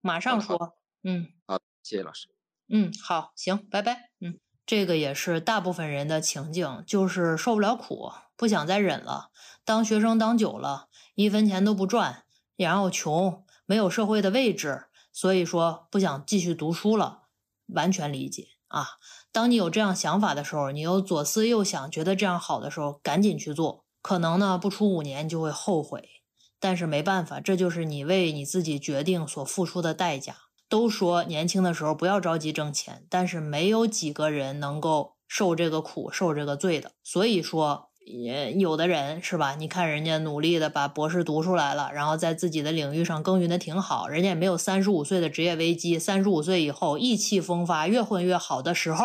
[0.00, 0.74] 马上说，
[1.10, 2.28] 嗯，好，谢谢老师，
[2.68, 9.30] 嗯，好，行，拜拜，嗯，这个也是大部分人的情境，就是受不了苦，不想再忍了，
[9.64, 12.24] 当学生当久了，一分钱都不赚，
[12.56, 14.84] 然后穷，没有社会的位置。
[15.10, 17.22] 所以说不想继续读书了，
[17.68, 18.48] 完全理解。
[18.66, 18.86] 啊。
[19.32, 23.86] 当你有这样想法的时候，你又左思右想，觉得这样好的时候，赶紧去做。
[24.02, 26.22] 可能呢，不出五年就会后悔，
[26.60, 30.47] 但是没办法，这就是你为你自己决定所付出的代价。
[30.68, 36.92] 都说年轻的时候不要着急挣钱，但是没有几个人能够受这个苦、受这个罪的。
[37.02, 39.54] 所以说，也有的人是吧？
[39.54, 45.98] 你看人家努力的把博士读出来了，然后在自己的领域上耕耘的挺好，人家也没有三十五岁的职业危机。
[45.98, 49.04] 三十五岁以后意气风发、越混越好的时候，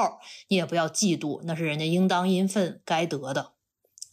[0.49, 3.52] 你也不要嫉妒，那是人家应当应分该得的。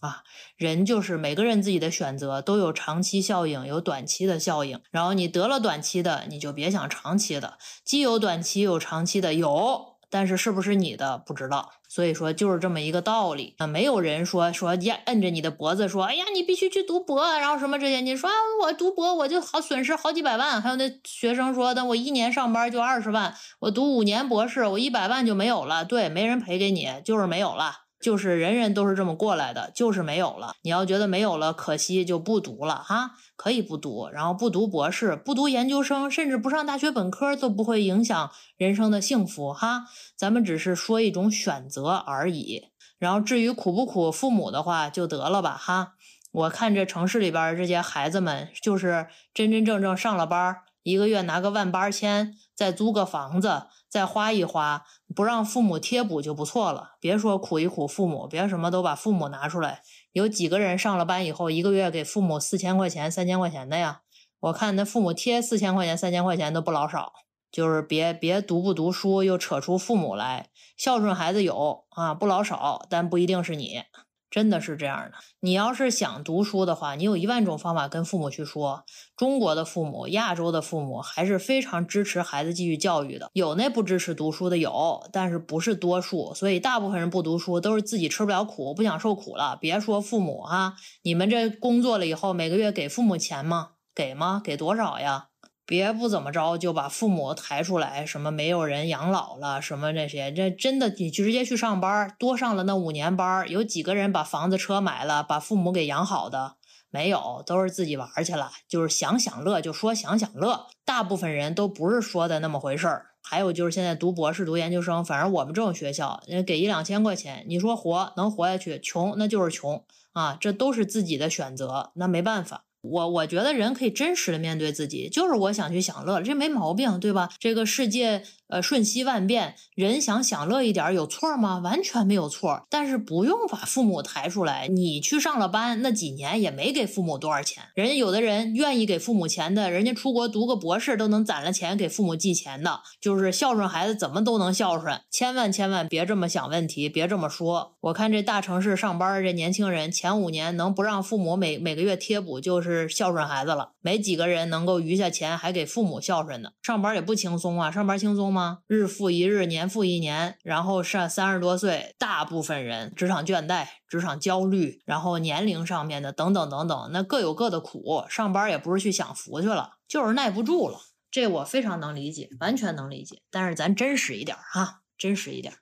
[0.01, 0.23] 啊，
[0.57, 4.81] 人就是每个人自己的选择都有长期效应，有短期的效应。
[4.91, 7.59] 然后你得了短期的，你就别想长期的。
[7.85, 11.71] 既有短期有长期的，有，但是是不是你的不知道。
[11.89, 13.67] 所以说就是这么一个道理啊。
[13.67, 18.01] 没有人说说呀，摁着你的脖子说，哎呀，你必须去读博，然后什么这些。
[18.01, 18.31] 你说
[18.63, 20.63] 我读博我就好损失好几百万。
[20.63, 25.85] 还有那学生说的，我一年上班就二十万，我读五年博士，我一百万就没有了。
[25.85, 27.90] 对，没人赔给你，就是没有了。
[28.01, 30.55] 就是人人都是这么过来的，就是没有了。
[30.63, 39.85] 你要觉得没有了可惜，就不读了哈，可以不读，然后不读博士，不读研究生，甚至不上大学本科都不会影响人生的幸福哈。
[40.17, 42.69] 咱们只是说一种选择而已。
[42.99, 45.95] 然后至于苦不苦，父母的话就得了吧哈。
[46.33, 53.65] 我看这城市里边这些孩子们，就是真真正正上了班，一个月拿个万八千，再租个房子。
[53.91, 56.93] 再花一花，不让父母贴补就不错了。
[57.01, 59.83] 别说苦一苦父母，别什么都把父母拿出来。
[60.13, 64.03] 有几个人上了班以后，一个月给父母四千块钱、三千块钱的呀？
[64.39, 67.13] 我看那父母贴四千块钱、三千块钱都不老少。
[67.53, 73.83] 就是别别读不读书又扯出父母来，孝顺孩子有啊，不老少，但不一定是你。
[74.31, 75.19] 真的是这样的。
[75.41, 78.85] 你要是想读书的话，你有一万种方法跟父母去说。
[79.17, 83.29] 中国的父母、亚洲的父母还是非常支持孩子继续教育的。
[83.33, 86.33] 有那不支持读书的有，但是不是多数。
[86.35, 89.59] 所以大部分人不读书都是自己吃不了苦，不想受苦了。
[89.61, 93.71] 别说父母哈，你们这工作了以后，每个月给父母钱吗？
[93.93, 94.41] 给吗？
[94.45, 95.30] 给多少呀？
[95.71, 106.57] 别不怎么着就把父母抬出来，什么没有人养老了，什么这些，这真的你直接去上班，多上了那五年班，有几个人把房子车买了，把父母给养好的？
[106.91, 113.07] 没有，都是自己玩去了，就是想享乐就说想享乐，大部分人都不是说的那么回事儿。
[113.23, 122.65] 还有就是现在读博士、读研究生，反正我们这种学校，给一两千块钱，你说活能活下去，穷那就是穷啊，这都是自己的选择，那没办法。
[122.83, 127.29] 我我觉得人可以真实的面对自己，就是我想去享乐，这没毛病，对吧？
[127.39, 128.25] 这个世界。
[128.51, 131.59] 呃，瞬息万变，人想享乐一点有错吗？
[131.59, 132.67] 完全没有错。
[132.69, 134.69] 但是不用把父母抬出来。
[134.69, 137.63] 你去上了班，那几年也没给父母多少钱。
[137.75, 142.81] 人家有的人愿意给父母钱的，人家出国读个博士都能攒了钱给父母寄钱的。
[143.01, 145.01] 就是孝顺孩子，怎么都能孝顺。
[145.11, 147.77] 千万千万别这么想问题，别这么说。
[147.81, 153.71] 我看这大城市上班这年轻人，前五年能不让父母每每个月贴补，就是孝顺孩子了。
[153.81, 156.53] 没几个人能够余下钱还给父母孝顺的。
[156.63, 158.40] 上班也不轻松啊，上班轻松吗？
[158.67, 168.05] 日复一日，年复一年，然后上三十多岁，大部分人职场倦怠、职场焦虑，然后年龄上面的等等等等，那各有各的苦。
[168.09, 170.79] 上班也不是去享福去了，就是耐不住了。
[171.11, 173.23] 这我非常能理解，完全能理解。
[173.31, 175.55] 但是咱真实一点哈，真实一点。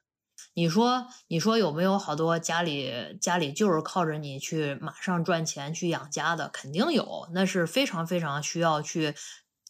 [0.54, 6.48] 你说，你说有没有好多家里家里就是靠着你去马上赚钱去养家的？
[6.48, 9.14] 肯定有，那是非常非常需要去。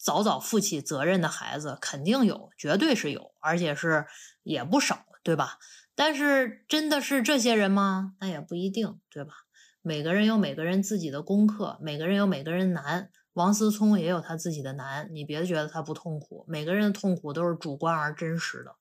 [0.01, 4.05] 早早负起责任的孩子肯定有，绝对是有，而且是
[4.43, 5.57] 也不少，对吧？
[5.93, 8.13] 但是真的是这些人吗？
[8.21, 9.33] 那也不一定，对吧？
[9.81, 13.09] 每个人有每个人自己的功课，每个人有每个人难。
[13.33, 18.75] 王思聪也有他自己的难，你别觉得他不痛苦，每个人的痛苦都是主观而真实的。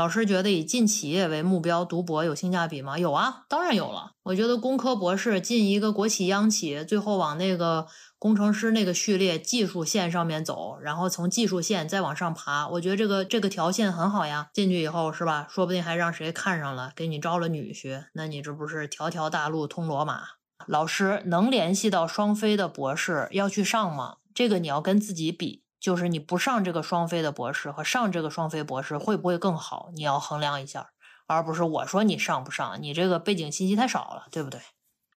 [0.00, 2.98] 老师觉得以进企业为目标读博有性价比吗？
[2.98, 4.12] 有啊，当然有了。
[4.22, 7.86] 我觉得工科博士进一个国企央企，最后往那个。
[8.18, 14.50] 工程师那个序列技术线上面走，然后从技术线再往上爬，我觉得这个这个条线很好呀。
[14.52, 20.20] 进去以后是吧，说不定还让谁看上了，给你招了女婿，那你这不是条条大路通罗马？
[20.66, 24.16] 老师能联系到双非的博士要去上吗？
[24.34, 29.90] 这个你要跟自己比，就是你不上这个双非的博士和上这个双非博士会不会更好？
[29.94, 30.90] 你要衡量一下，
[31.26, 34.60] 而不是我说你上不上，你这个背景信息太少了，对不对？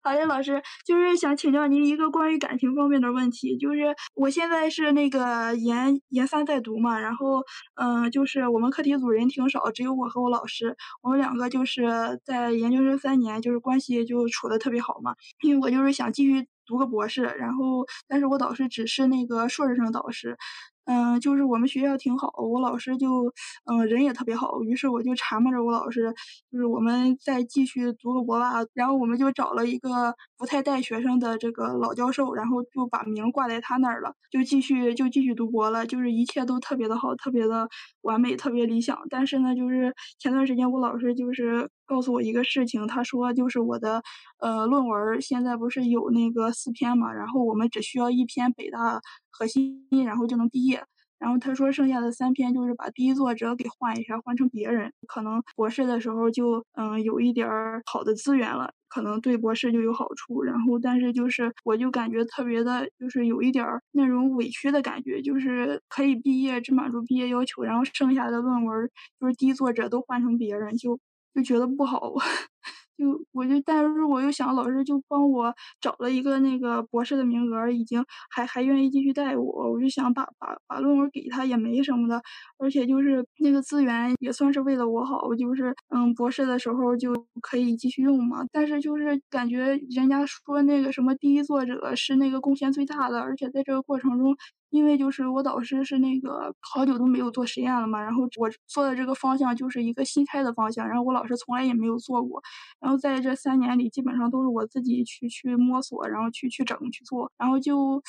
[0.05, 7.41] 好的，老师，就是想请教您一个关于感情方面的问题，就是我现在是那个研研三在读嘛，然后
[7.75, 20.37] 嗯，就是我们课题组人挺少，只有我和我老师，我们两个就是在研究生三年，就是关系就处的特别好嘛，因为我就是想继续读个博士，然后但是我导师只是那个硕士生导师。
[20.85, 23.33] 嗯，就是我们学校挺好，我老师就
[23.65, 26.13] 嗯人也特别好，于是我就缠磨着我老师，
[26.51, 37.69] 就是我们再继续读个博吧，然后我们就找了一个不太带学生的这个老教授，然后就把名挂在他那儿了，就继续就继续读博了，就是一切都特别的好，特别的
[38.01, 38.97] 完美，特别理想。
[39.09, 44.01] 但是呢，就是前段时间我老师就是告诉我一个事情，他说就是我的
[44.39, 49.01] 呃论文现在不是有那个四篇嘛，然后我们只需要一篇北大。
[49.35, 50.83] 核心，然后就能毕业。
[51.17, 54.93] 然后他说，剩下的三篇就是把第一作者给换一下，换成别人。
[55.07, 60.43] 可能博士的时候就嗯有一点儿好的资源了，可能对博士就有好处。
[60.43, 68.87] 然后，但是就是我就感觉特别的，就是有一点儿那种委屈的感觉，就是可以毕业，只满足毕业要求，然后剩下的论文
[69.19, 70.99] 就是第一作者都换成别人，就
[71.33, 72.13] 就觉得不好。
[72.95, 82.21] 就我就，但是我又想，老师就帮我找了一个那个博士的名额，已经还还愿意继续带我，我就想把把把论文给他也没什么的，
[82.59, 87.11] 而且就是那个资源也算是为了我好，我就是嗯博士的时候就
[87.41, 88.45] 可以继续用嘛。
[88.51, 94.35] 但是就是感觉人家说那个什么第一作者是那个贡献最大的，而且在这个过程中。
[94.73, 102.41] 因为就是我导师是那个好久都没有做实验了嘛，然后我做的这个方向就是一个新开的方向，然后我老师从来也没有做过，
[102.81, 108.01] 然后在这三年里基本上都是我自己去去摸索，然后去去整去做，然后就，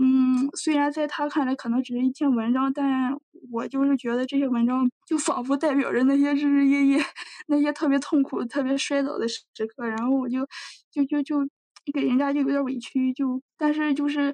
[0.00, 3.18] 嗯，虽然在他看来可能只是一篇文章，但
[3.50, 7.04] 我就是觉得这些文章就仿佛代表着那些日日夜夜
[7.48, 9.42] 那些特别痛苦、特别摔倒的时
[9.76, 10.46] 刻，然后我就
[10.92, 11.44] 就就就
[11.92, 14.32] 给人家就有点委屈，就但是就是。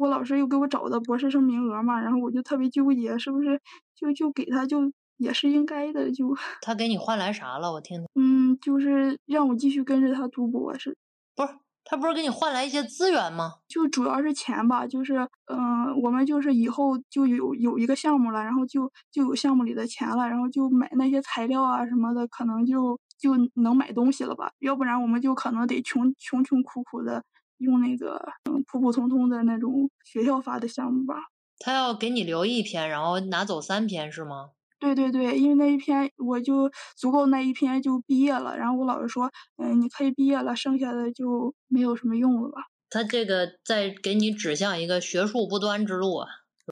[0.00, 3.60] 我老师又给我找的博士生名额嘛，然后我就特别纠结，是不是
[3.94, 6.34] 就就给他就也是应该的就。
[6.62, 7.70] 他给你换来啥了？
[7.70, 8.06] 我听听。
[8.14, 10.96] 嗯，就是让我继续跟着他读博士。
[11.36, 11.52] 不是，
[11.84, 13.56] 他不是给你换来一些资源吗？
[13.68, 24.50] 就主要是钱吧，就是嗯，我们就是以后就有有一个项目了，然后就就有项目里的钱了，然后就买那些材料啊什么的，可能就就能买东西了吧？
[24.60, 27.22] 要不然我们就可能得穷穷穷苦苦的。
[27.60, 31.14] 用那个嗯普普通通的那种学校发的项目吧。
[31.58, 34.50] 他要给你留一篇，然后拿走三篇是吗？
[34.78, 38.56] 对对对，因为那一篇我就足够那一篇就毕业了。
[38.56, 42.62] 然后我老师说，嗯，你可以毕业了，剩下的就没有什么用了吧。
[42.88, 46.28] 他这个在给你指向一个学术不端之路啊。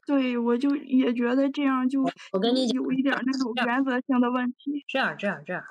[0.06, 4.84] 对，我就也觉得这样就我跟你有一点那种原则性的问题。
[4.88, 5.62] 这样这样这样。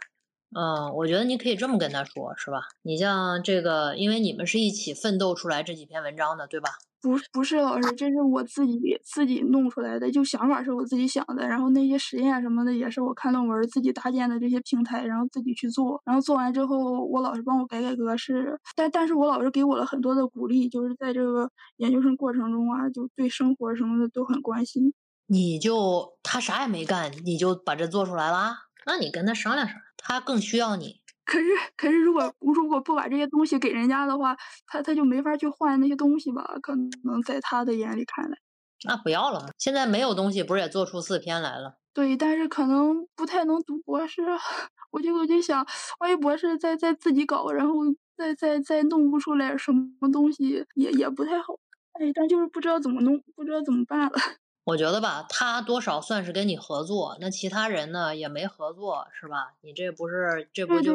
[0.55, 2.61] 嗯，我觉得你可以这么跟他说，是吧？
[2.81, 6.69] 你像这个，因为你们是一起奋斗出来这几篇文章的，对吧？
[6.99, 24.93] 不，不是老师，这是我自己自己弄出来的，就想法是我自己想的，然后那些实验什么的也是我看论文自己搭建的这些平台，然后自己去做，然后做完之后，我老师帮我改改格式，但但是我老师给我了很多的鼓励，就是在这个研究生过程中啊，就对生活什么的都很关心。
[25.27, 28.55] 你就他啥也没干，你就把这做出来了？
[28.85, 29.86] 那你跟他商量商量。
[29.97, 31.45] 他更需要你，可是
[31.75, 36.57] 可是，如果如果不把这些东西给人家的话，他他就没法去换那些东西吧？
[36.61, 38.37] 可能在他的眼里看来，
[38.85, 39.49] 那不要了。
[39.57, 41.77] 现在没有东西，不是也做出四篇来了？
[41.93, 44.21] 对，但是可能不太能读博士。
[44.91, 45.65] 我就我就想，
[45.99, 47.73] 万一博士再再自己搞，然后
[48.15, 51.55] 再再再弄不出来什么东西，也也不太好。
[51.99, 54.11] 哎，但就是不知道怎么弄，不知道怎么办了。
[54.67, 59.53] 我觉得吧，他多少算是跟你合作，那其他人呢也没合作，是吧？
[59.61, 60.91] 你这不是这不就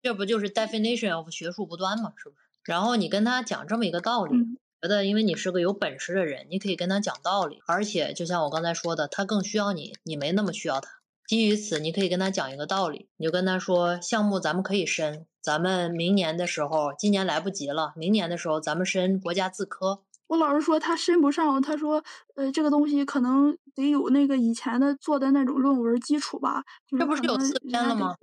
[0.00, 2.14] 这不就是 definition of 学术不端嘛？
[2.16, 2.40] 是不是？
[2.64, 4.34] 然后你跟他讲这么一个道理，
[4.80, 10.88] 觉得因为你是个有本事的人，你可以跟他讲道理，而且就像我刚才说的，他更需要你，你没那么需要他。
[11.26, 20.00] 基于此，你可以跟他讲一个道理，你就跟他说，项目咱们可以申，咱们明年的时候，今年来不及了，明年的时候咱们申国家自科。
[20.32, 22.02] 我老师说他申不上，他说，
[22.36, 26.64] 呃，这个东西可能得有那个以前的做的那种论文基础吧。
[26.88, 28.14] 这不是有四篇了吗？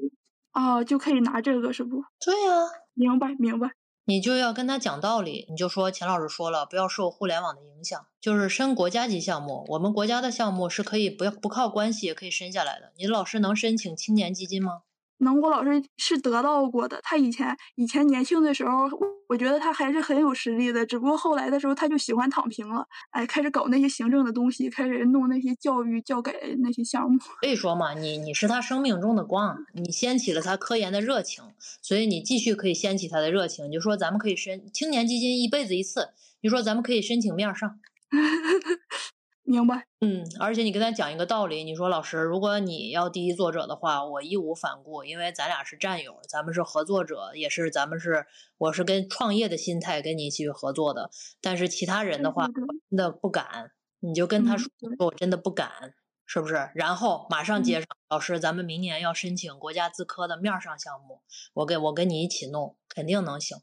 [0.49, 2.03] 啊，就可以拿这个是不？
[2.19, 3.69] 对呀，明白明白。
[4.05, 9.63] 你就要跟他讲道理，你就说钱老师说了，不要受互联网的影响，就是申国家级项目。
[9.67, 12.91] 我们国家的项目是可以不要不靠关系也可以申下来的。
[12.97, 14.81] 你老师能申请青年基金吗？
[15.19, 16.99] 能，国老师是得到过的。
[17.03, 18.89] 他以前以前年轻的时候。
[19.29, 27.19] 我觉得他还是很有实力的，只不过后来的时候他就喜欢躺平了，哎，开始搞那些行政的东西，开始弄那些教育教改那些项目。
[27.39, 31.43] 所以说嘛，你你是他生命中的光，你掀起了他科研的热情，
[31.79, 33.69] 所以你继续可以掀起他的热情。
[33.69, 36.09] 你就说咱们可以申青年基金一辈子一次，
[36.41, 37.79] 你说咱们可以申请面上。
[39.49, 48.27] 明白，嗯，而且你跟他讲一个道理，你说老师，如果你要第一作者的话，我义无反顾，因为咱俩是战友，咱们是合作者，也是咱们是，
[48.59, 51.09] 我是跟创业的心态跟你一起合作的。
[51.41, 53.71] 但是其他人的话，真的不敢，
[54.01, 55.95] 你就跟他嗯说，对说我真的不敢，
[56.27, 56.69] 是不是？
[56.75, 61.21] 然后马上嗯接上，老师，咱们明年要申请国家自科的面儿上项目，
[61.55, 63.57] 我跟我跟你一起弄，肯定能行。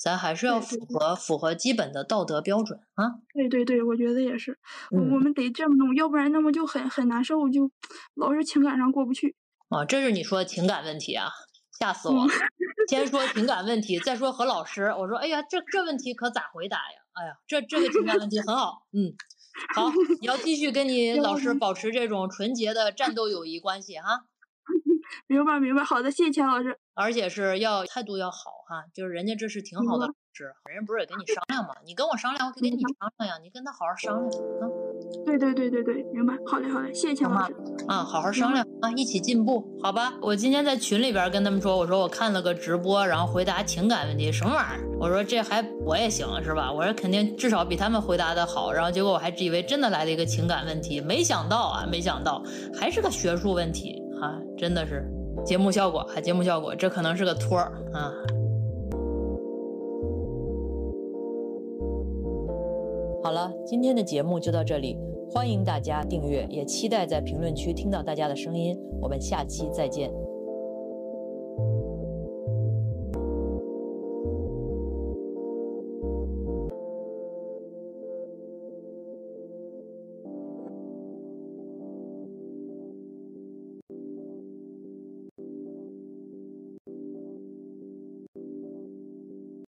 [0.00, 3.20] 咱还是要符合符合基本的道德标准啊。
[3.34, 4.58] 对对对，我觉得也是，
[4.90, 7.70] 我嗯我们得这么弄，要不然那么就很很难受，就
[8.14, 9.36] 老是情感上过不去。
[9.68, 11.28] 啊，这是你说的情感问题啊，
[11.78, 12.32] 吓死我了！
[12.88, 14.84] 先说情感问题，再说和老师。
[14.98, 16.98] 我说，哎呀，这这问题可咋回答呀？
[17.12, 19.12] 哎呀，这这个情感问题很好，嗯，
[19.76, 24.24] 好， 你要继续跟你老师保持这种纯洁的战斗友谊关系哈，
[25.28, 26.79] 明白明白，好的，谢谢钱老师。
[26.94, 31.74] 而且是要态度要好哈，就是人家这是挺好的明老师，人家不是也跟你商量吗？
[31.84, 34.68] 你跟我商量，我可以跟你商量呀，你跟他好好商量啊。
[35.24, 36.34] 对对对对对，明白。
[36.46, 37.84] 好嘞好嘞，谢谢钱好吗老师。
[37.88, 40.12] 啊，好好商量啊，一起进步，好吧？
[40.22, 44.88] 我今天在群里边跟他们说，我说我看了个直播，然后回答情感问题，什么玩意儿？
[45.00, 46.72] 我说这还我也行是吧？
[46.72, 52.42] 我说肯定至少比他们回答的好，然后结果我还以为真的来了一个情感问题，没想到啊，没想到
[52.78, 55.04] 还是个学术问题啊，真的是
[55.44, 58.12] 节目效果，啊节目效果，这可能是个托儿啊。
[63.22, 64.96] 好了，今天的节目就到这里，
[65.30, 68.78] 欢迎大家订阅，也期待在评论区听到大家的声音。
[69.00, 70.29] 我们下期再见。